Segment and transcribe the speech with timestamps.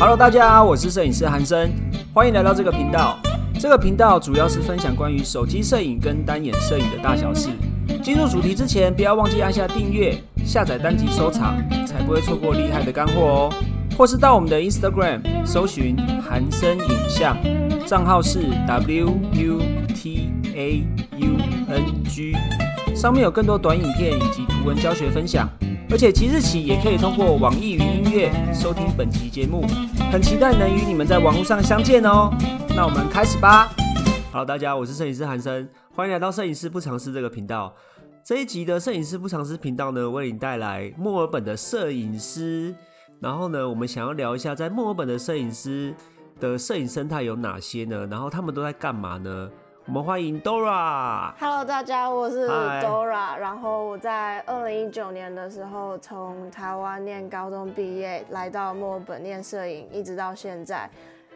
[0.00, 1.72] Hello，大家好，我是摄影师韩生，
[2.14, 3.18] 欢迎来到这个频道。
[3.58, 7.48] 这个频道主要是分享关于手机摄影跟单眼摄影的大小事。
[8.00, 13.54] 进入主题之前，不要忘记按下订阅、下载单集收藏，才不会错过厉害的干货哦。
[13.96, 17.36] 或是到我们的 Instagram 搜寻韩生影像，
[17.84, 19.60] 账号是 W U
[19.96, 20.84] T A
[21.16, 21.28] U
[21.68, 22.36] N G，
[22.94, 25.50] 上面有更多短影片以及图文教学分享。
[25.90, 27.87] 而且即日起也可以通过网易云
[28.52, 29.64] 收听本期节目，
[30.10, 32.28] 很期待能与你们在网络上相见哦。
[32.74, 33.70] 那我们开始吧。
[34.32, 37.72] Hello，大家，我是摄影师韩生，欢迎来到摄影师不尝试这个频道。
[38.24, 42.74] 这一集的摄影师不尝试频道呢，为你带来墨尔本的摄影师。
[43.20, 45.94] 然后呢，我们想要聊一下在墨尔本的摄影师
[46.40, 48.06] 的摄影生态有哪些呢？
[48.10, 49.48] 然后他们都在干嘛呢？
[49.88, 51.32] 我们欢迎 Dora。
[51.40, 53.34] Hello，大家，我是 Dora。
[53.38, 60.90] 然后我在二零一九年的时候从台湾念高中毕业，来到墨尔本念摄影，一直到现在。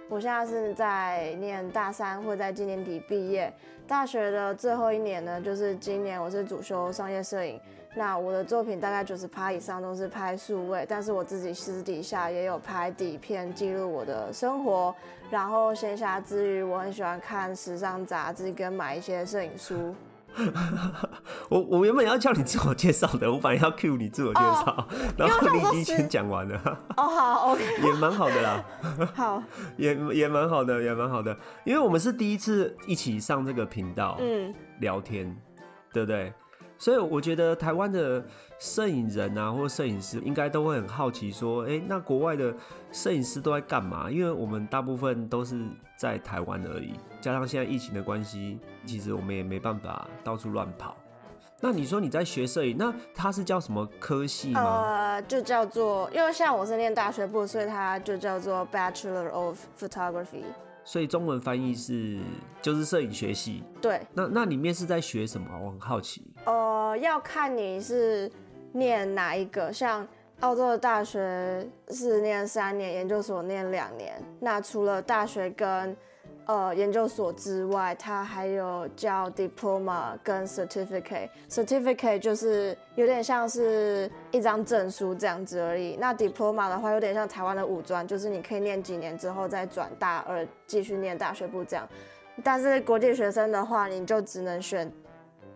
[0.07, 3.51] 我现在是在念大三，会在今年底毕业。
[3.89, 7.59] 大学的最后一年呢，就是今年，我是主修商业摄影。
[7.95, 14.95] 那我的作品大概九十趴以上都是拍数位，但是我自己私底下也有拍底片记录我的生活。
[15.31, 19.95] 然后闲暇之余，我很喜欢看时尚杂志跟买一些摄影书。
[21.51, 26.81] 我我原本要叫你自我介绍的，我本来要 cue 你自我介绍，然后你已经先讲完了。
[26.97, 28.65] 哦，好，OK， 也蛮好的啦，
[29.15, 29.43] 好，
[29.77, 35.37] 也也蛮好的，也蛮好的，因为我们是第一次一起上这个频道嗯，聊天，
[35.93, 36.33] 对不对？
[36.83, 38.21] 所以我觉得台湾的
[38.59, 42.53] 摄影人啊，或摄影师应该都会很好奇，说，哎，那国外的
[42.91, 44.11] 摄影师都在干嘛？
[44.11, 45.65] 因为我们大部分都是
[45.97, 50.97] 在台湾而已，加上现在疫情的关系，其实我们也没办法到处乱跑。
[51.61, 54.83] 那你说你在学摄影，那它是叫什么科系吗？
[54.83, 60.43] 呃，就叫做，因为像我是念大学部，所以它就叫做 Bachelor of Photography。
[60.85, 62.19] 所以中文翻译是
[62.61, 63.63] 就是摄影学系。
[63.81, 65.49] 对，那那里面是在学什么？
[65.63, 66.27] 我很好奇。
[66.45, 68.31] 呃，要看你是
[68.73, 70.07] 念哪一个，像
[70.41, 74.21] 澳洲的大学是念三年，研究所念两年。
[74.41, 75.97] 那除了大学跟
[76.47, 81.29] 呃研究所之外，它还有叫 diploma 跟 certificate。
[81.49, 85.97] certificate 就是有点像是一张证书这样子而已。
[86.01, 91.89] 那 diploma 的话，有点像台湾的五专，就是你可以念几年之后再转大二继续念大学部这样。
[92.43, 94.91] 但是国际学生的话，你就只能选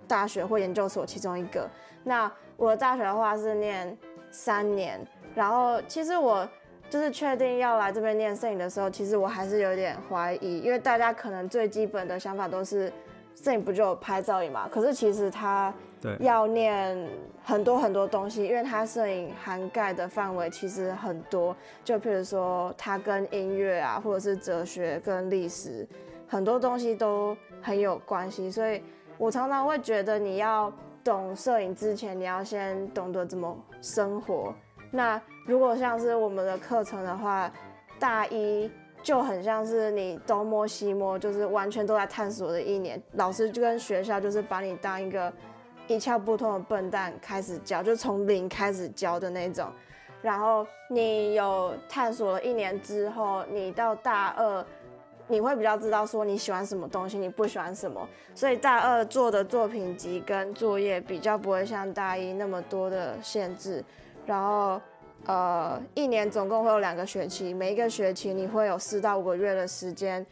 [0.06, 1.68] 大学或研究所其中一个。
[2.04, 3.96] 那我的大学的话是念
[4.30, 5.04] 三年，
[5.34, 6.48] 然后其实我
[6.88, 12.92] 就是确定要来这边念摄影的时候，其实我还是有点怀疑，因为大家可能最基本的想法都是
[13.34, 14.68] 摄影不就有拍照影嘛？
[14.68, 16.96] 可是其实它对，要念
[17.42, 21.54] 很多很多东西，因为它摄影涵盖的范围其实很多，
[21.84, 25.86] 就譬如说它跟音乐啊，或者是哲学跟历史
[26.28, 28.82] 很多东西都很有关系，所以
[29.18, 34.54] 我常常会觉得你要懂摄影之前，你要先懂得怎么生活。
[34.90, 37.50] 那如果像是我们的课程的话，
[37.98, 38.70] 大一
[39.02, 43.00] 就很像是你东摸西摸，就是完全都在探索的一年。
[43.12, 45.32] 老师就跟学校就是把你当一个
[45.86, 49.70] 一窍不通的笨蛋开始教，就从零开始教的那种。
[50.20, 54.66] 然后你有探索了一年之后，你到大二，
[55.28, 58.04] 你会比较知道说你喜欢什么东西，你不喜欢什么。
[58.34, 63.84] 所以大二做的作品集跟作业比较不会像大一那么多的限制。
[64.26, 64.80] 然后
[65.26, 70.24] 呃，一年总共会有两个学期，每一个学期你会有四到五个月的时间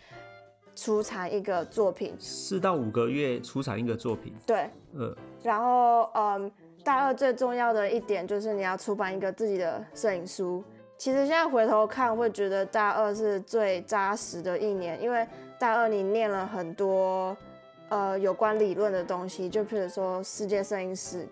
[0.77, 2.15] 出产一个作品。
[2.19, 4.33] 四到五个月出产一个作品。
[4.47, 6.51] 对，呃，然后嗯，
[6.85, 10.63] 大二最重要的一点就是你要出版一个自己的摄影书。
[10.97, 15.27] 其实现在回头看，会觉得大二是最扎实的一年，因为
[15.59, 17.37] 大二你念了很多
[17.89, 21.27] 呃有关理论的东西，就譬如说世界摄影史，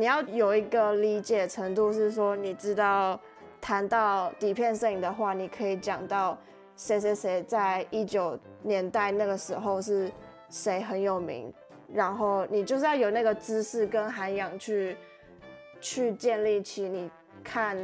[0.00, 3.20] 你要有一个理解程度，是说你知道
[3.60, 6.38] 谈到底片摄影的话，你可以讲到
[6.74, 10.10] 谁谁谁在一九年代那个时候是
[10.48, 11.52] 谁很有名，
[11.92, 14.96] 然后你就是要有那个知识跟涵养去
[15.82, 17.10] 去建立起你
[17.44, 17.76] 看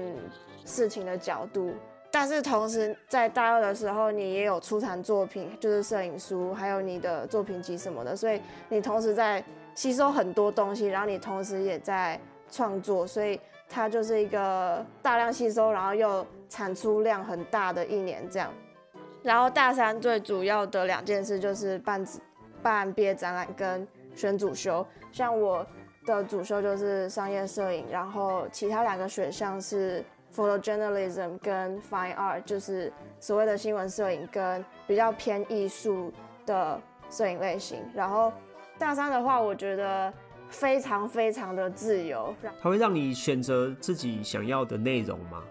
[0.65, 1.75] 事情的角度。
[2.11, 8.41] 但是同时在大二的时候，你也有出产作品，就是摄影书，还有你的作品集什么的，所以
[8.71, 9.45] 你同时在
[9.77, 12.19] 吸收很多东西，然后你同时也在
[12.51, 13.39] 创作，所以
[13.69, 18.51] 它就是一个大量吸收，然后又产出量很大的一年这样。
[19.23, 22.05] 然后大三最主要的两件事就是办
[22.63, 25.65] 办毕业展览跟选主修，像我
[26.07, 30.03] 的主修就是商业摄影，然后其他两个选项是
[30.35, 36.13] photojournalism 跟 fine art，就是所谓的新闻摄影跟比较偏艺术
[36.47, 36.81] 的
[37.11, 37.83] 摄影类型。
[37.93, 38.33] 然后
[38.79, 40.13] 大三的话，我觉得
[40.49, 45.43] 非常非常的自由，它会让你选择自己想要的内容吗？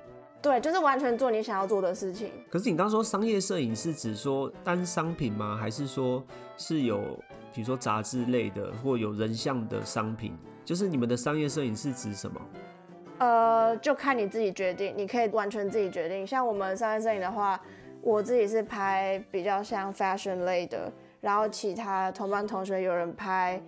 [0.41, 2.31] 对，就是完全做你想要做的事情。
[2.51, 5.57] 可是你刚说商业摄影是指说单商品吗？
[5.59, 6.23] 还是说
[6.55, 6.99] 是有
[7.51, 10.37] 比如说杂志类的或有人像的商品？
[10.63, 12.41] 就是你们的商业摄影是指什么？
[13.17, 16.27] 呃，就看你自己决定，你可以完全自己决定。
[16.27, 17.59] 像我们商业摄影的话，
[18.01, 20.91] 我自己是拍比较像 fashion 类的，
[21.25, 23.59] 然后其他同班同学有人拍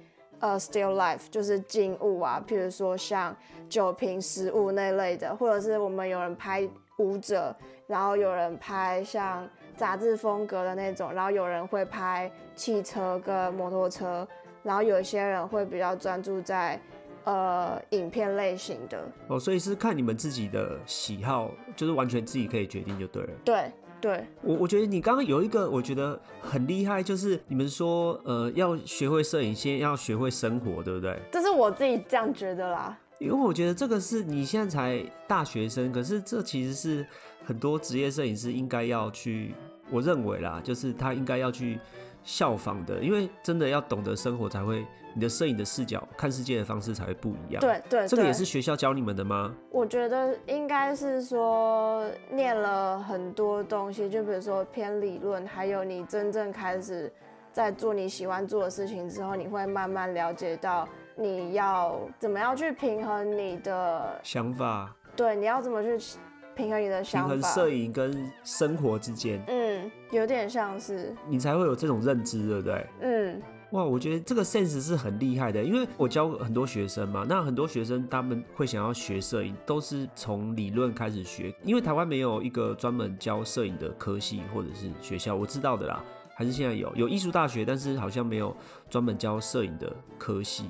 [0.42, 3.36] 呃 still life，就是静物啊，譬如说像
[3.68, 6.69] 酒瓶、食物那类的，或者是我们有人拍
[7.00, 7.56] 舞者，
[7.88, 14.27] 然后有人拍像杂志风格的那种，然后有人会拍汽车跟摩托车，
[14.62, 16.80] 然后有些人会比较专注在。
[17.24, 23.30] 呃，影片类型的哦，所以是看你们自己的喜好，就是完全自己可以决定就对了。
[23.44, 31.17] 对对，我我觉得你刚刚有一个我觉得很厉害，就是你们说呃要学会摄影，先要学会生活，对不对？
[31.31, 32.97] 这是我自己这样觉得啦。
[33.19, 37.05] 因为我觉得这个是你现在才大学生，可是这其实是
[37.44, 39.55] 很多职业摄影师应该要去，
[39.89, 41.79] 我认为啦，就是他应该要去。
[42.27, 47.62] 效仿的，因为真的要懂得生活，才会你的摄影的视角看世界的方式才会不一样。
[47.62, 49.56] 对对，这个也是学校教你们的吗？
[49.71, 57.09] 我觉得应该是说念了很多东西，就比如说偏理论，还有你真正开始
[57.53, 60.85] 在做你喜欢做的事情之后，你会慢慢了解到
[61.15, 64.94] 你要怎么样去平衡你的想法。
[65.15, 66.19] 对，你要怎么去。
[66.57, 72.88] 平衡你的想法，平衡摄影跟生活之间，嗯，有点像是你才会有这种认知，对不对？
[73.01, 86.03] 嗯，哇，我觉得这个 sense 是很厉害的，因为我教很多学生嘛，那很多学生他们会想要学摄影，都是从理论开始学，因为台湾没有一个专门教摄影的科系或者是学校，我知道的啦，
[86.33, 88.56] 还是现在有有艺术大学，但是好像没有
[88.89, 90.65] 专门教摄影的科系，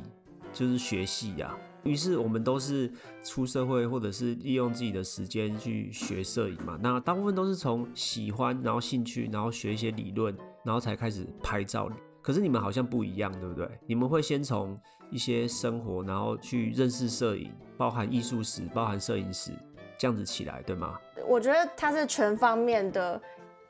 [0.52, 1.56] 就是学系呀。
[1.88, 2.92] 于是我们都是
[3.24, 6.78] 出社会，或者是利用自己的时间去学摄影嘛。
[6.82, 11.90] 那大部分都是从喜欢，然后兴趣，然后学一些理论，然后才开始拍照。
[12.22, 13.70] 可是你们好像不一样，对不对？
[13.86, 14.78] 你们会先从
[15.10, 19.52] 一些生活，然后去认识摄影，包含艺术史，包含摄影史，
[19.98, 21.00] 这样子起来，对吗？
[21.26, 23.22] 我觉得它是全方面的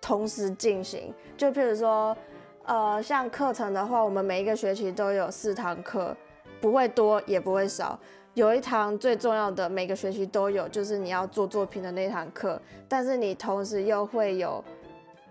[0.02, 1.13] 同时进行。
[1.38, 2.18] 就譬如说，
[2.66, 6.16] 呃，像课程的话，我们每一个学期都有四堂课。
[6.59, 8.00] 不会多也不会少，
[8.33, 12.62] 有一堂最重要的，每个学期都有，就是你要做作品的那堂课。
[12.88, 14.63] 但是你同时又会有，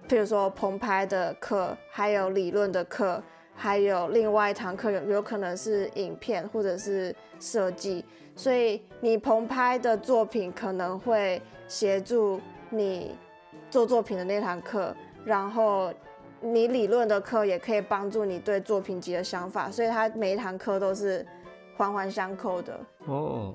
[0.09, 3.23] 譬如说棚拍的课，还有理论的课，
[3.55, 8.05] 还有另外一堂课有有可能是影片或者是设计。
[8.35, 12.41] 所以你棚拍的作品可能会协助
[12.71, 13.17] 你
[13.71, 14.95] 做作品的那堂课，
[15.25, 15.93] 然后。
[16.41, 21.27] 你理论的课也可以帮助你对作品集的想法，所以它每一堂课都是
[21.77, 22.79] 环环相扣的。
[23.07, 23.55] 哦，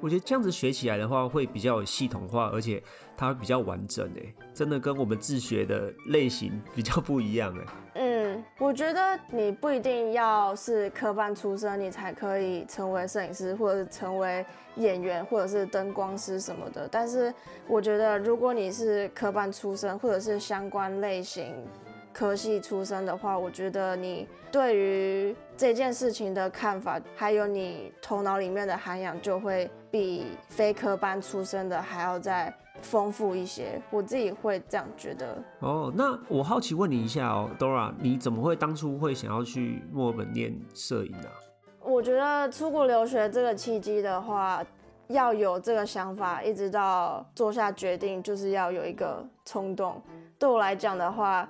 [0.00, 2.82] 我觉得这样子学起来的话，会比较有系统化，而且
[3.16, 7.64] 它会比较完整诶，真的跟我们自学的类型比较不一样诶。
[7.96, 14.44] 嗯，我觉得你不一定要是科班出身，你才可以成为摄影师，或者成为
[14.76, 16.88] 演员，或者是灯光师什么的。
[16.90, 17.32] 但是
[17.68, 21.54] 我觉得，如果你是科班出身，或者是相关类型。
[22.14, 33.82] 科系出身的话，我觉得你对于这件事情的看法，还有你头脑里面的涵养，就会比非科班出身的还要再丰富一些。
[33.90, 35.36] 我自己会这样觉得。
[35.58, 41.28] 哦，那我好奇问你一下哦，Dora，你怎么会当初会想要去墨尔本念摄影呢？
[41.82, 44.64] 我觉得出国留学这个契机的话，
[45.08, 50.00] 要有这个想法，一直到做下决定，就是要有一个冲动。
[50.38, 51.48] 对我来讲的话。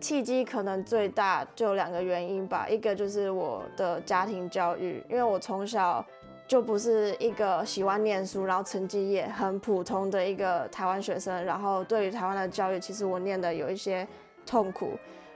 [0.00, 6.04] 契机可能最大就两个原因吧，一个就是我的家庭教育，因为我从小
[6.46, 14.06] 就不是一个喜欢念书，然后成绩也很普通的一个台湾学生，然后对于台湾的教育，其实我念的有一些
[14.44, 14.90] 痛苦。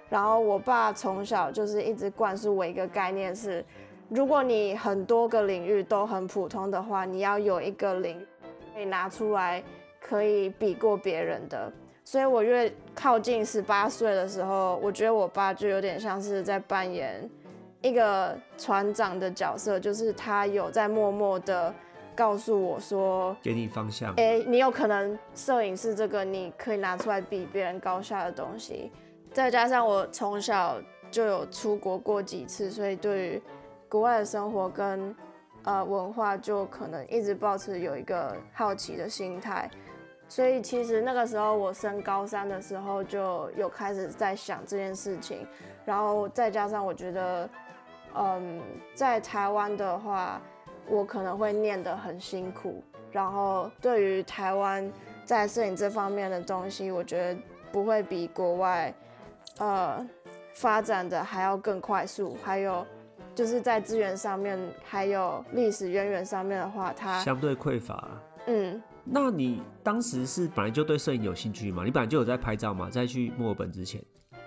[0.09, 3.65] 然后我爸从小就是一直灌输我一个概念是，
[4.09, 8.25] 如果你很多个领域都很普通的话，你要有一个领
[8.75, 9.63] 可以拿出来
[10.01, 11.73] 可以比过别人的。
[12.11, 17.31] 所以我越靠近十八岁的时候，我觉得我爸就有点像是在扮演
[17.83, 21.73] 一个船长的角色，就是他有在默默的
[22.17, 24.13] 告诉我说，给你方向。
[24.17, 28.91] 哎，你有可能摄影是这个你可以拿出来比别人高下的东西。
[29.33, 33.43] 再加上我从小就有出国过几次，所以对于
[33.89, 35.15] 国外的生活跟
[35.63, 39.71] 呃文化，就可能一直保持有一个好奇的心态。
[40.31, 45.45] 所以其实那个时候我升高三的时候就有开始在想这件事情，
[45.85, 47.51] 然后再加上我觉得，
[48.15, 48.63] 嗯，
[48.95, 50.41] 在台湾的话，
[50.87, 54.89] 我可能会念得很辛苦，然后对于台湾
[55.25, 57.41] 在摄影这方面的东西，我觉得
[57.73, 58.95] 不会比国外，
[59.59, 60.09] 呃，
[60.55, 62.87] 发展的还要更快速，还有
[63.35, 68.09] 就是在资源上面，还有历史渊源上面的话，它相对匮乏。
[68.47, 68.81] 嗯。
[69.13, 71.83] 那你当时是本来就对摄影有兴趣吗？
[71.85, 72.89] 你本来就有在拍照吗？
[72.89, 74.01] 在去墨尔本之前？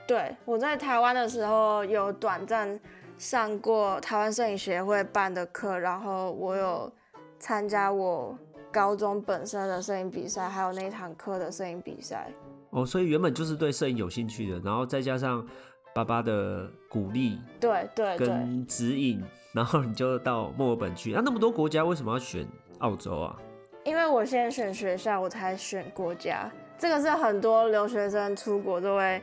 [0.08, 2.80] 对，我在台湾的时候有短暂
[3.18, 6.92] 上过台湾摄影协会办的课，然后我有
[7.40, 8.38] 参加我
[8.72, 12.32] 高中本身的摄影比赛，还有那堂课的摄影比赛。
[12.70, 15.46] 哦，所以原本就是对摄影有兴趣的，然后再加上
[15.94, 19.22] 爸爸的鼓励，对对跟指引，
[19.54, 21.12] 然后你就到墨尔本去。
[21.12, 22.48] 那那么多国家，为什么要选
[22.80, 23.38] 澳洲啊？
[23.84, 26.50] 因为我先选学校，我才选国家。
[26.78, 29.22] 这个是很多留学生出国都会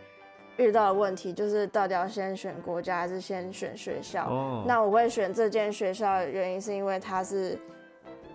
[0.57, 4.25] 遇到的问题，就是到底要先选国家还是先选学校？
[4.27, 4.65] 哦。
[4.67, 7.59] 那我会选这间学校的原因是因为它是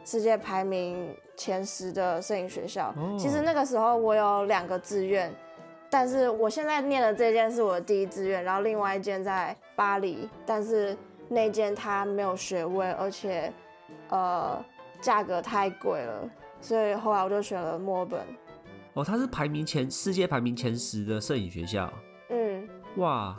[0.04, 2.94] 世界排名前十的摄影学校。
[2.98, 3.16] 哦。
[3.20, 5.32] 其实那个时候我有两个志愿，
[5.90, 10.98] 但是我现在念的这间是我的第一志愿，然后另外一间在巴黎，但是
[11.30, 13.52] 那间它没有学位，而且
[14.10, 14.64] 呃。
[15.02, 16.30] 价格太贵了，
[16.62, 18.22] 所以后来我就选了墨尔本。
[18.94, 21.92] 哦，它是排名前世界排名前十的摄影学校。
[22.30, 23.38] 嗯，哇，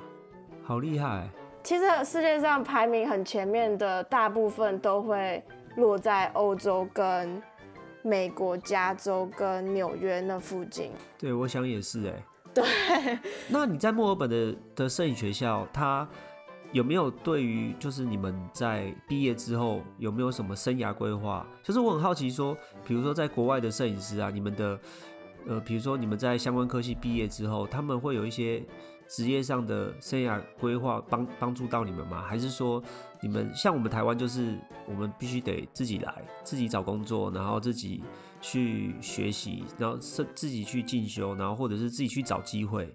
[0.63, 1.29] 好厉害！
[1.63, 5.43] 其实世界上排名很前面的大部分都会
[5.77, 7.43] 落在欧洲跟
[8.03, 10.93] 美国加州跟纽约那附近。
[11.19, 12.25] 对，我想也是哎。
[12.55, 13.19] 对。
[13.49, 16.07] 那你在墨尔本的的摄影学校，它？
[16.77, 21.47] 有没有对于就是你们在毕业之后有没有什么生涯规划？
[21.63, 22.55] 就是我很好奇说，
[22.87, 24.79] 比如说在国外的摄影师啊，你们的
[25.47, 28.63] 呃，比如说你们在相关科系毕业之后，他们会有一些
[29.09, 32.21] 职业上的生涯规划帮帮助到你们吗？
[32.21, 32.83] 还是说
[33.23, 38.03] 你们像我们台湾，就是我们必须得自己来，自己找工作，然后自己
[38.43, 42.95] 去学习，然后是自己去进修，然后或者是自己去找机会。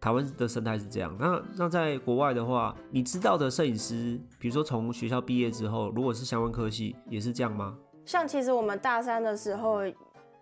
[0.00, 7.76] 台湾的生态是这样，那那在国外的话，你知道的摄影师，比如说从学校毕业之后，如果是相关科系，也是这样吗？
[8.06, 9.80] 像其实我们大三的时候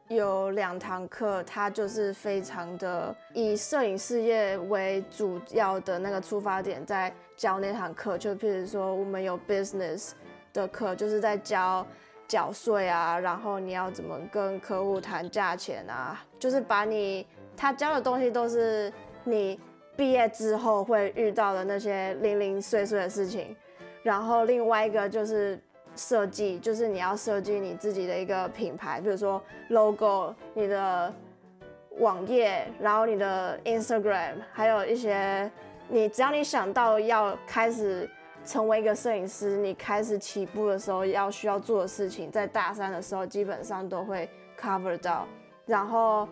[0.08, 10.10] 有两堂课，它就是非常的以摄影事业为主要的那个出发点，在教那堂课，就譬如说我们有 business
[10.52, 11.86] 的课，就是在教
[12.28, 18.92] 缴税啊，然后你要怎么跟客户谈价钱啊，就是把你他教的东西都是。
[19.28, 19.58] 你
[19.96, 23.56] 毕业之后会遇到的那些零零碎碎的事情，
[24.04, 25.58] 然后另外一个就是
[25.96, 31.12] 设计，就是你要设计你自己的一个品牌，比如说 logo、你的
[31.98, 35.50] 网页，然后你的 Instagram，还有一些
[35.88, 38.08] 你只要你想到要开始
[38.44, 45.26] 成为一个摄影师，你开始起步的时候要需要做的事情，在大三的时候基本上都会 cover 到，
[45.66, 46.28] 然后。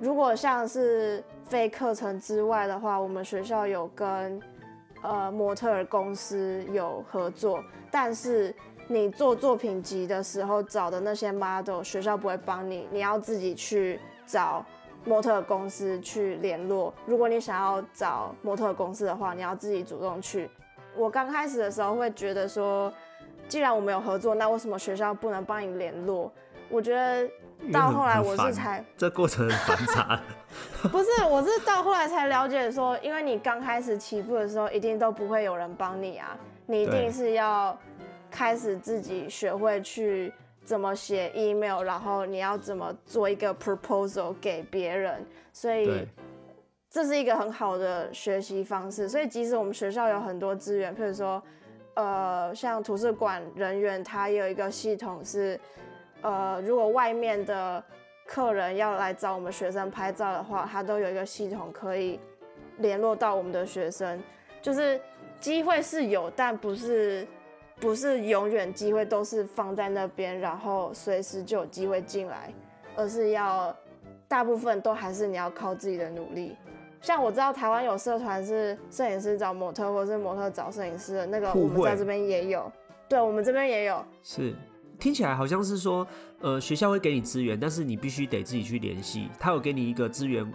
[0.00, 4.40] 如果像是非课程之外的话，我们学校有跟
[5.02, 8.54] 呃模特儿公司有合作，但是
[8.88, 14.64] 你做作品集的时候找的那些 model，学校不会帮你，你要自己去找
[15.04, 16.92] 模特公司去联络。
[17.06, 20.50] 如果你想要找模特公司的话，你要自己主动去。
[20.96, 22.92] 我刚开始的时候会觉得说，
[23.48, 26.32] 既然我们有合作，那为什么学校不能帮你联络？
[26.74, 27.30] 我觉得。
[27.72, 30.20] 到后来我是才这过程很繁杂，
[30.92, 37.74] 不是，我是到后来才了解说，因为你刚开始起步的时候，一定都不会有人帮你啊，你一定是要
[38.30, 40.30] 开始自己学会去
[40.62, 46.06] 怎么写 email，然后你要怎么做一个 proposal 给别人，所以
[46.90, 49.08] 这是一个很好的学习方式。
[49.08, 51.42] 所以即使我们学校有很多资源，譬如说，
[51.94, 55.58] 呃，像图书馆人员，他有一个系统是。
[56.24, 57.84] 呃，如果外面的
[58.26, 62.18] 客人要来找我们学生拍照的话，他都有一个系统可以
[62.78, 64.18] 联络到我们的学生。
[64.62, 64.98] 就是
[65.38, 67.26] 机会是有，但不是
[67.78, 72.50] 不是永远机会都是放在那边，然后随时就有机会进来，
[72.96, 73.76] 而是要
[74.26, 76.56] 大部分都还是你要靠自己的努力。
[77.02, 82.72] 像我知道台湾有社团是摄影师找模特，或者是模特找摄影师的那个，我们在这边也有。
[83.06, 84.02] 对，我们这边也有。
[84.22, 84.54] 是。
[85.04, 86.06] 听起来好像是说，
[86.40, 89.28] 呃，学校会给你资源，但是你必须得自己去联系。
[89.38, 90.50] 他有给你一个资源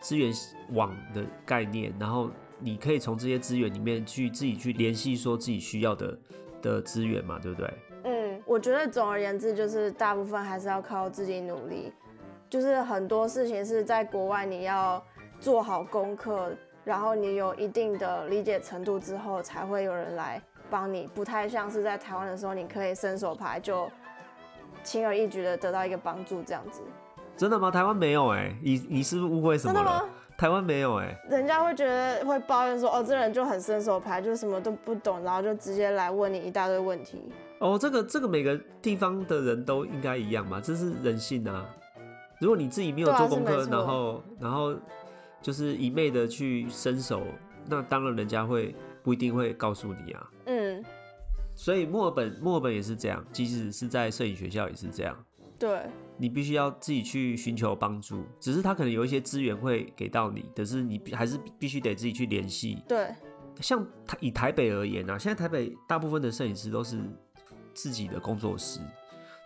[0.00, 0.32] 资源
[0.70, 6.18] 网的概念，然后你可以从这些资源里面去自己去联系，说自己需要的
[6.62, 7.70] 的资源嘛，对不对？
[8.04, 11.92] 嗯，我觉得总而言之，就是大部分还是要靠自己努力。
[12.48, 15.04] 就是很多事情是在国外，你要
[15.40, 16.50] 做好功课，
[16.84, 21.08] 然后你有一定的理解程度之后，才会有人来帮你。
[21.14, 23.90] 不太像是在台湾的时候，你可以伸手牌就
[24.84, 26.80] 轻而易举的得到一个帮助这样子。
[27.36, 27.70] 真的吗？
[27.70, 29.78] 台湾没有哎，你你是不是误会什么了？
[29.78, 30.08] 真的吗？
[30.36, 37.30] 台湾没有哎，人家会觉得会抱怨说，哦，这人就很伸手牌，就什么都不懂，然后就直接来问你一大堆问题。
[37.58, 41.66] 哦，这个这个每个地方的人都应该一样嘛，这是人性啊。
[42.40, 44.74] 如果你自己没有做功课，然后然后
[45.42, 47.22] 就是一昧的去伸手，
[47.66, 50.30] 那当然人家会不一定会告诉你啊。
[50.46, 50.59] 嗯。
[51.60, 55.14] 所以墨尔本墨尔本也是这样，即使是在摄影学校也是这样。
[55.58, 55.82] 对。
[56.16, 62.82] 你必须要自己去寻求帮助，只是他可能有一些资源会给到你，可是你还是必须得自己去联系。
[62.88, 63.14] 对。
[63.60, 66.98] 像台以台北而言啊，现在台北大部分的摄影师都是
[67.74, 68.80] 自己的工作室。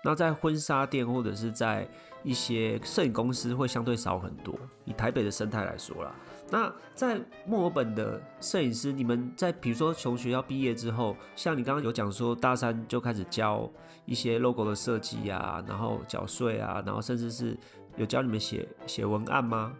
[0.04, 1.88] 那在婚纱店或者是在
[2.22, 4.56] 一些摄影公司会相对少很多。
[4.84, 6.14] 以台北的生态来说啦，
[6.50, 13.68] 那在墨尔本的摄影师，你们在比如说从学校毕业之后，像你刚刚有讲说大三就开始教
[14.04, 17.56] 一些 logo 的设计啊，然后缴税啊，然后甚至是
[17.96, 19.72] 有教你们写写文案吗？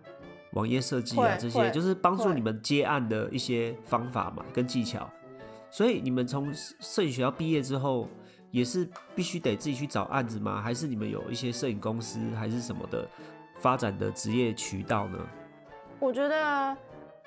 [0.53, 5.11] 网页设计啊这些，就是帮助你们接案的一些方法嘛跟技巧。
[5.71, 8.09] 所以你们从摄影学校毕业之后。
[8.55, 10.63] 也是必须得自己去找案子吗？
[10.63, 13.05] 还是你们有一些摄影公司还是什么的
[13.57, 15.19] 发展的职业渠道呢？
[15.99, 16.77] 我觉得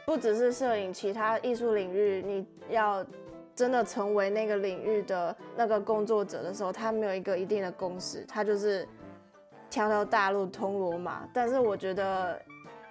[0.06, 3.06] 不只是摄影，其他艺术领域，你要
[3.56, 8.88] 真的成为那个领域的那个工作者的时候，他没有一个一定的公式，他就是
[9.70, 11.28] 条条大路通罗马。
[11.34, 12.40] 但是我觉得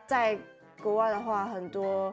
[0.07, 0.37] 在
[0.83, 2.13] 国外的话，很多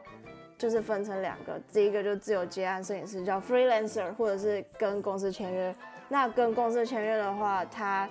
[0.56, 5.74] 就是分成两个，第一个就自由接案摄影师叫 freelancer，或者是跟公司签约。
[6.08, 8.08] 那跟公司签约的话，他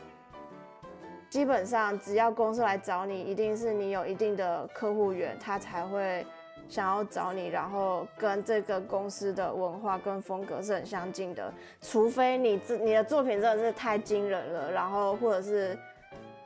[1.34, 6.24] 基本上只要公司来找你，一定是你有一定的客户源，他才会
[6.70, 11.52] 想要找你，然后跟这个公司的文化跟风格是很相近的。
[11.82, 15.76] 除非你自你的作品真的是太惊人了，然后或者是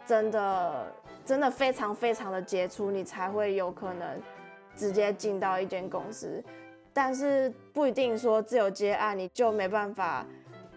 [0.05, 0.85] 真的
[1.25, 4.07] 真的非常非常的杰出，你才会有可能
[4.73, 6.41] 直接进到一间公司。
[6.93, 10.25] 但是不一定说自由接案你就没办法。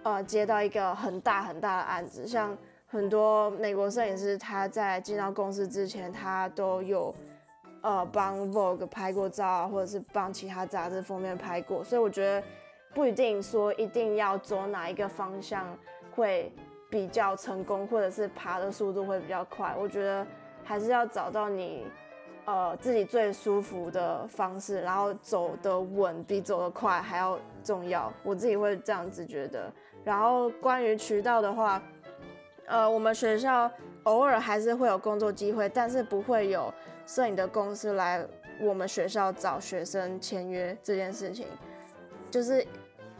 [0.02, 2.56] 呃，接到一个很大很大的案子，像
[2.90, 7.14] 很多美国摄影师，他在进到公司之前，他都有
[7.82, 12.44] 呃帮 Vogue 拍过照啊，或者是帮其他杂志封面拍过，所以我觉得
[12.92, 15.64] 不一定说一定要走哪一个方向
[16.16, 16.52] 会
[16.90, 19.72] 比较成功，或者是爬的速度会比较快。
[19.78, 20.26] 我觉得
[20.64, 21.86] 还是要找到你
[22.44, 28.12] 呃自己最舒服的方式，然后走得稳比走得快还要重要。
[28.24, 29.72] 我自己会这样子觉得。
[30.02, 31.80] 然后关于渠道的话，
[32.70, 33.68] 呃，我们学校
[34.04, 36.72] 偶尔还是会有工作机会，但是不会有
[37.04, 38.24] 摄影的公司来
[38.60, 41.46] 我们学校找学生签约这件事情。
[42.30, 42.64] 就是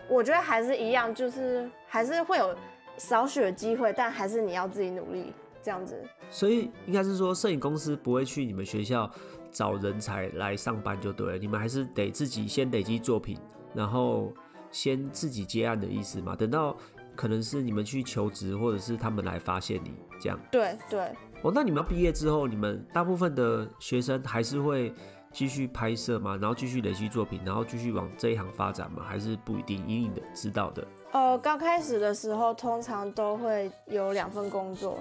[0.08, 2.56] 我觉得还是一样，就是还是会有
[2.96, 6.00] 少许的机会，但还是你要自己努力这样子。
[6.30, 9.10] 所以应该是说，摄影公司不会去你们学校
[9.50, 13.36] 找人才来上班就对了，你们还是得自己先累积作品，
[13.74, 14.32] 然后。
[14.72, 16.36] 先自己接案的意思嘛？
[16.36, 16.76] 等到
[17.14, 20.38] 可能是你们去求职，或者是他们来发现你这样。
[20.50, 21.00] 对对。
[21.42, 24.92] 哦，那你们要毕业之后，你们大部分的学生还是会
[25.32, 26.36] 继续拍摄吗？
[26.40, 29.02] 然后继续累积作品，然后继续往这一行发展吗？
[29.06, 29.78] 还是不一定？
[29.88, 30.86] 隐隐的知道的。
[31.12, 34.98] 呃，刚开始的时候，通常都会有两份工作。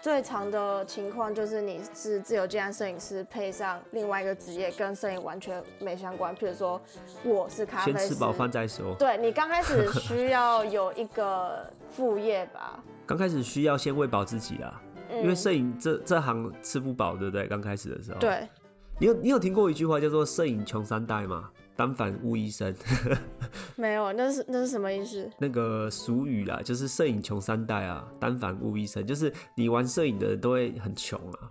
[0.00, 6.80] 最常的情况就是你是自由接案摄影师，配上另外一个职业跟摄影完全没相关，譬如说
[7.22, 7.98] 我是咖啡师。
[7.98, 8.94] 先吃饱饭再说。
[8.98, 12.82] 对你刚开始 需要有一个副业吧？
[13.04, 17.46] 刚开始需要先喂饱自己啊，因为摄影这这行吃不饱，对不对？
[17.46, 18.18] 刚开始的时候。
[18.18, 18.48] 对。
[18.98, 21.50] 你有你有听过一句话叫做“摄影穷三代”吗？
[21.80, 22.74] 单反误一生，
[23.74, 25.30] 没有，那是那是什么意思？
[25.38, 31.48] 那个俗语啦，就是摄影穷三代啊，单反误一生，就是你玩摄影的人都会很穷啊，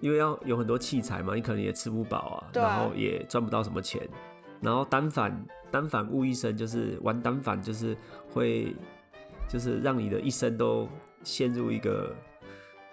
[0.00, 4.06] 因为要有很多器材嘛，你可能也吃不饱啊，然后也赚不到什么钱，
[4.60, 7.96] 然后单反单反误一生，就是玩单反就是
[8.30, 8.76] 会，
[9.48, 10.86] 就是让你的一生都
[11.24, 12.14] 陷入一个。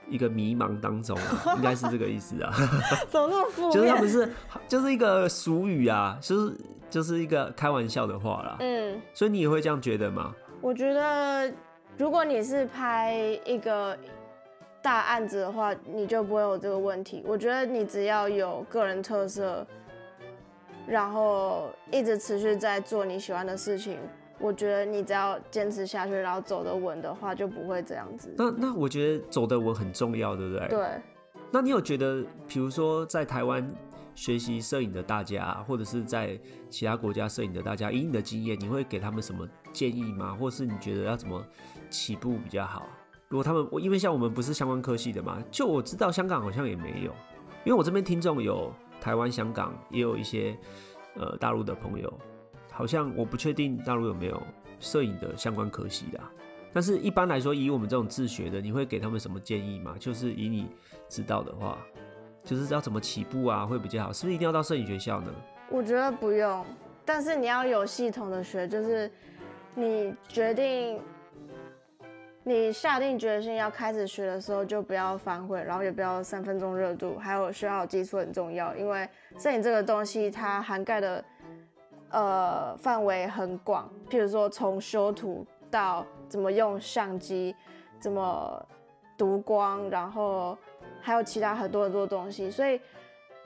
[0.07, 1.17] 一个迷茫当中，
[1.57, 2.53] 应该是这个意思啊。
[3.09, 4.29] 怎么那么负就是他们是，
[4.67, 6.53] 就是一个俗语啊，就是
[6.89, 8.57] 就是一个开玩笑的话啦。
[8.59, 10.33] 嗯，所以你也会这样觉得吗？
[10.61, 11.51] 我觉得，
[11.97, 13.13] 如果你是拍
[13.45, 13.97] 一个
[14.81, 17.23] 大案子的话，你就不会有这个问题。
[17.25, 19.65] 我觉得你只要有个人特色，
[20.87, 23.97] 然后一直持续在做你喜欢的事情，
[24.39, 28.33] 我觉得你只要坚持下去，然后走得稳的话，就不会这样子。
[28.37, 30.67] 那那我觉得走得稳很重要，对不对？
[30.67, 30.87] 对。
[31.51, 33.65] 那你有觉得，比如说在台湾
[34.13, 36.37] 学习摄影的大家，或者是在
[36.69, 40.35] 其他国家摄影的大家，以你的经验，你会给他们什么建议吗？
[40.39, 41.41] 或是你觉得要怎么
[41.89, 42.87] 起步比较好？
[43.29, 47.11] 如果他们，我因为像我们不是相关科系的嘛，就我知道香港好像也没有，
[47.63, 50.57] 因为我这边听众有台湾、香港，也有一些
[51.15, 52.13] 呃大陆的朋友，
[52.75, 54.41] 好像我不确定大陆有没有
[54.81, 56.19] 摄影的相关科系的。
[56.73, 59.95] 但是一般来说，以我们这种自学的，你会给他们什么建议吗？
[59.97, 60.67] 就是以你
[61.07, 61.77] 知道的话，
[62.43, 64.11] 就是要怎么起步啊，会比较好？
[64.11, 65.33] 是不是一定要到摄影学校呢？
[65.69, 66.65] 我觉得不用，
[67.05, 69.09] 但是你要有系统的学，就是
[69.73, 70.99] 你决定，
[72.43, 79.07] 你下定决心要开始学的时候，就不要反悔，然后也不要三分钟热度，还有学好基础很重要，因为
[79.39, 81.23] 摄影这个东西它涵盖的
[82.09, 87.55] 呃范围很广，譬如说从修图到怎么用相机，
[87.99, 88.65] 怎么
[89.17, 90.57] 读光，然后
[91.01, 92.79] 还有其他很多很多东西，所以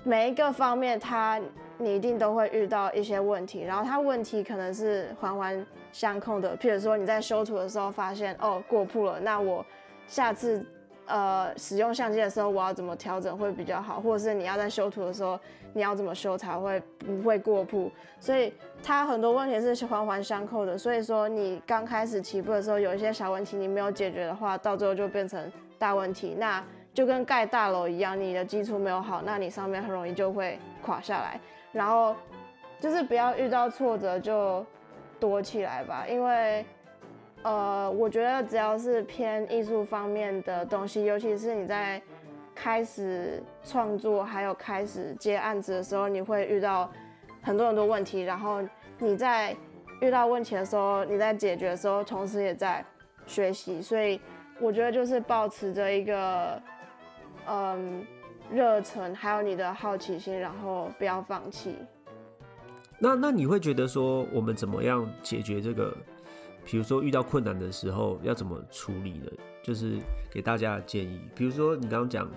[0.03, 1.41] 每一个方面，它
[1.77, 6.57] 你一定都会遇到一些问题，然后它问题可能是环环相扣的。
[6.57, 9.65] 譬如说你在修图的时候发现哦过曝了，那我
[10.07, 10.65] 下次
[11.05, 15.39] 呃使用相机的时候我要怎么调整会比较好，或者是你要在修图的时候
[15.73, 18.53] 你要怎么修才会不会过曝，所以。
[18.81, 26.33] 它很多问题是环环相扣的，所以说你刚开始起步的时候有一些小问题你没有解决的话，到最后就变成大问题。
[26.39, 31.37] 那就跟盖大楼一样，你的基础没有好，那你上面很容易就会垮下来。
[31.73, 32.15] 然后
[32.79, 34.65] 就是不要遇到挫折就
[35.19, 36.65] 躲起来吧，因为
[37.43, 42.01] 呃，我觉得只要是偏艺术方面的东西，尤其是你在
[42.61, 46.91] 开始创作还有开始接案子的时候，你会遇到。
[47.41, 48.61] 很多很多问题，然后
[48.97, 49.55] 你在
[50.01, 52.85] 遇到问题的时候，你在解决的时候，同时也在
[53.25, 54.19] 学习，所以
[54.59, 56.61] 我觉得就是保持着一个
[57.47, 58.05] 嗯
[58.51, 61.77] 热忱，还有你的好奇心，然后不要放弃。
[62.99, 65.95] 那那你会觉得说，我们怎么样解决这个？
[66.69, 69.31] 比如说遇到困难的时候要怎么处理呢？
[69.63, 69.97] 就是
[70.29, 71.19] 给大家的建议。
[71.35, 72.29] 比如说你刚刚讲。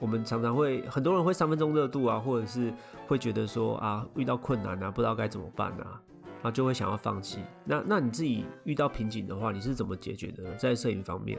[0.00, 2.72] 我们常常会很多人会三分钟热度啊，或者是
[3.08, 6.00] 会觉得说啊遇到困难啊不知道该怎么办啊，
[6.36, 7.40] 然后就会想要放弃。
[7.64, 10.54] 那那你自己遇到瓶颈的话，你是怎么解决的？
[10.54, 11.36] 在摄影方面？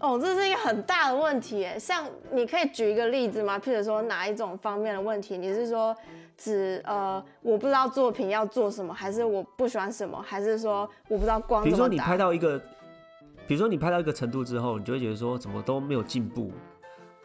[0.00, 1.78] 哦，这是一个很大的问题诶。
[1.78, 3.58] 像你可以举一个例子吗？
[3.58, 5.36] 譬如说哪一种方面的问题？
[5.36, 5.94] 你是说
[6.36, 11.64] 指呃我不知道作品要做什么，还是我不喜欢什么，还是说我不知道光？
[11.64, 12.58] 比如说你拍到一个，
[13.46, 16.50] 比如说你拍到一个程度之后，你就会觉得说怎么都没有进步。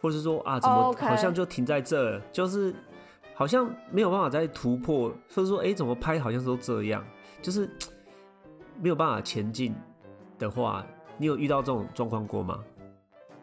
[0.00, 2.74] 或者是说啊，怎么好像就停在这，就是
[3.34, 7.04] 好像没有办法再突破，或者说哎，怎么拍好像都这样，
[7.40, 7.70] 就是
[8.82, 9.72] 没有办法前进
[10.40, 10.84] 的话，
[11.16, 12.58] 你有遇到这种状况过吗？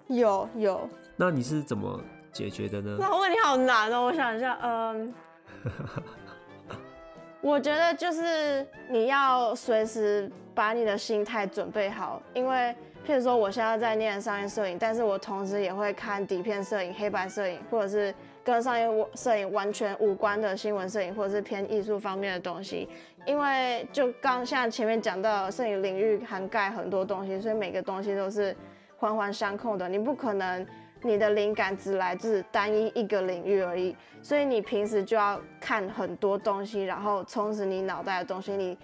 [0.08, 0.90] 有有。
[1.16, 1.98] 那你是怎么
[2.34, 2.98] 解决的呢？
[3.00, 5.14] 那问题好难哦，我想一下，嗯，
[7.42, 12.76] 我觉得就是你要随时把你的心态准备好，因为。
[13.08, 22.88] 譬如说，我现在在念商业摄影，但是我同时也会看底片摄影、黑白摄影，或者是跟商业摄影完全无关的新闻摄影，或者是偏艺术方面的东西。
[23.26, 28.56] 因为就刚像前面讲到，摄影领域涵盖很多东西，所以每个东西都是
[28.98, 29.88] 环环相扣的。
[29.88, 30.64] 你不可能
[31.02, 38.52] 你的灵感只来自单一一个领域而已，所以你平时就要看很多东西，然后充实你脑袋的东西。
[38.54, 38.78] 你。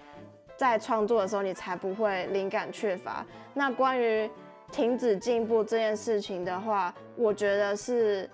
[0.57, 3.25] 在创作的时候，你才不会灵感缺乏。
[3.53, 4.31] 那关于
[4.71, 8.29] 停止进步这件事情的话，我觉得是，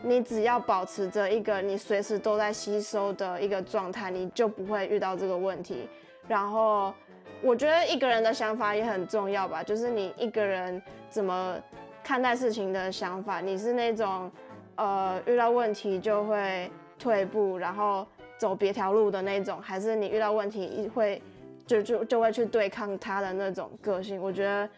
[0.00, 5.86] 你只要保持着一个你随时都在吸收的一个状态，你就不会遇到这个问题。
[6.26, 6.94] 然后，
[7.42, 11.58] 我觉得一个人的想法也很重要吧，就是你一个人怎么
[12.04, 13.40] 看待事情的想法。
[13.40, 14.30] 你是那种，
[14.76, 18.06] 呃，遇到问题就会退步，然后
[18.38, 21.20] 走别条路的那种，还是你遇到问题会？
[21.66, 24.68] 就就就会去对抗他的那种个性，我觉得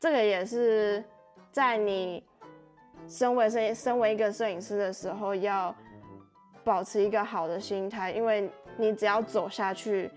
[0.00, 1.00] 这个也是
[1.52, 2.20] 在你
[3.06, 5.72] 身为摄身为一个摄影师的时候，要
[6.64, 10.10] 保持一个好的心态，因为你只要走下去，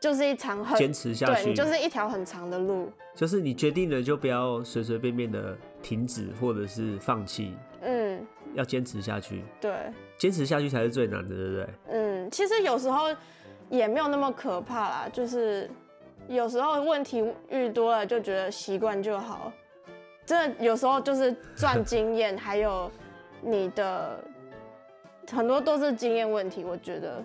[0.00, 2.90] 就是一场很坚持下去，对就是一条很长的路。
[3.14, 9.42] 就是你决定了，就不要随随便便的停止或者是放弃，嗯，要坚持下去。
[9.60, 9.72] 对，
[10.16, 11.68] 坚持下去才是最难的，对不对？
[11.90, 13.14] 嗯，其实有时候。
[13.70, 15.68] 也没有那么可怕啦，就是
[16.26, 19.52] 有时候问题遇多了，就觉得习惯就好。
[20.24, 22.90] 真的有时候就是赚 经验，还有
[23.42, 24.24] 你的
[25.30, 27.22] 很多都是经验问题，我觉得。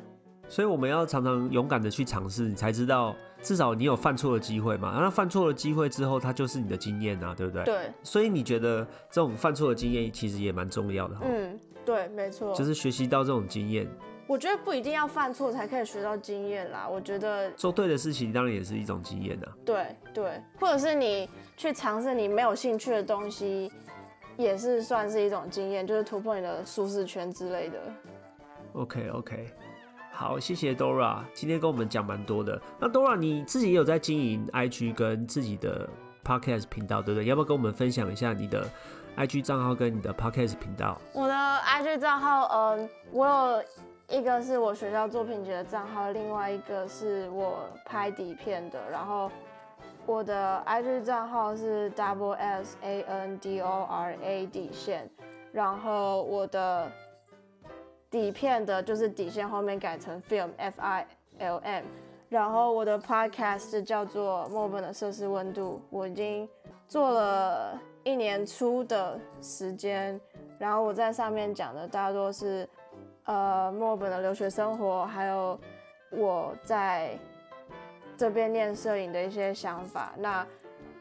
[0.53, 4.95] 所以我们要常常勇敢的去尝试，你才知道至少你有犯错的机会嘛。
[5.01, 7.63] 那犯错的机会之后，它就是你的经验啊，对不对？
[7.63, 12.53] 对，所以你觉得这种犯错的经验其实也蛮重要的哈，嗯，对，没错。
[12.53, 13.87] 就是学习到这种经验。
[14.27, 16.87] 我觉得不一定要犯错才可以学到经验啦。
[16.87, 19.51] 我觉得做对的事情当然也是一种经验啊。
[19.65, 23.71] 对对，或者是你去尝试你没有兴趣的东西，
[24.37, 27.79] 也是算是一种经验，就是突破你的舒适圈之类的。
[28.73, 29.51] OK OK，
[30.23, 32.57] 好，谢谢 Dora，今天跟我们讲蛮多的。
[32.79, 35.89] 那 Dora 你自己也有在经营 IG 跟自己的
[36.23, 37.25] Podcast 频道，对不对？
[37.25, 38.65] 要不要跟我们分享一下你的
[39.17, 40.97] IG 账号跟你的 Podcast 频道？
[41.11, 48.79] 我的 IG 账号，嗯，我有一个是我学校作品集的账号，另外一个是我拍底片的。
[48.89, 49.29] 然后
[50.05, 55.09] 我的 IG 账号是 double S A N D O R A 底线，
[55.51, 56.89] 然后我的
[58.13, 61.07] 底片的就是底线后面改成 film F I
[61.39, 61.83] L M，
[62.29, 66.47] 然后我的 podcast 叫做墨本的摄氏温度，我已经
[66.87, 70.21] 做了一年初的时间，
[70.59, 72.69] 然后我在上面讲的大多是
[73.25, 75.59] 呃墨本的留学生活，还有
[76.11, 77.17] 我在
[78.15, 80.13] 这边念摄影的一些想法。
[80.19, 80.45] 那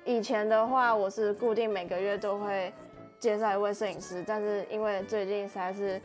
[0.07, 2.73] 以前的话，我是固定每个月都会
[3.21, 6.01] 介绍一位摄影师，但是因为最近实在是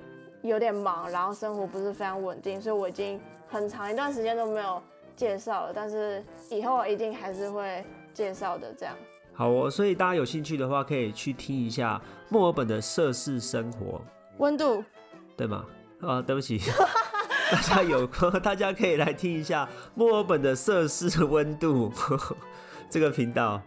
[0.47, 4.81] 有点忙，然后生活不是非常稳定，所以我已经很长一段时间都没有
[5.15, 5.71] 介绍了。
[5.73, 7.83] 但是以后一定还是会
[8.13, 8.95] 介绍的，这样。
[9.33, 14.01] 好哦，所以大家有兴趣的话，可以去听一下墨尔本的摄氏生活，
[14.38, 14.83] 温度，
[15.36, 15.65] 对吗？
[16.01, 16.60] 啊，对不起，
[17.51, 21.91] 大家有空，大家可以来听一下墨尔本的摄氏温度
[22.89, 23.62] 这个频道。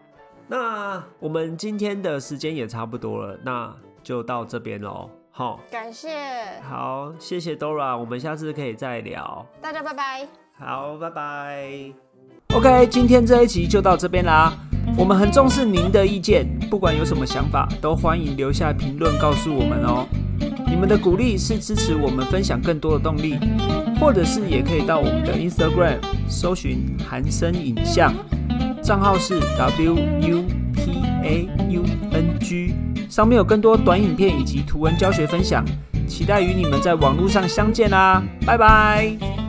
[0.48, 5.08] 那我们今天的时间也差不多了，那就到这边喽。
[5.40, 6.11] 好，感谢
[6.61, 9.46] 好，谢谢 Dora，我们下次可以再聊。
[9.62, 10.29] 大家，拜拜。
[10.59, 11.90] 好，拜拜。
[12.55, 14.53] OK，今天这一集就到这边啦。
[14.98, 20.07] 我们很重视您的意见，不管有什么想法，都欢迎留下评论告诉我们哦。
[20.66, 23.38] 你们的鼓励是支持我们分享更多的动力，
[23.98, 28.12] 或者是也可以到我们的 Instagram 搜寻韩生影像，
[28.83, 31.83] 账号是 W U P A U
[33.10, 35.64] 上面有更多短影片以及图文教学分享，
[36.06, 39.39] 期待与你们在网络上相见啦，拜拜。